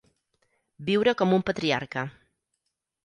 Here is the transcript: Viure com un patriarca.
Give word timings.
Viure 0.87 1.13
com 1.21 1.35
un 1.37 1.45
patriarca. 1.51 2.07